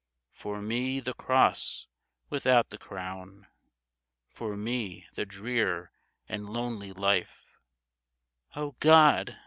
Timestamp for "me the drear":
4.57-5.91